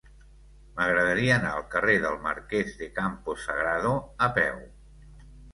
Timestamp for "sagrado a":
3.45-4.35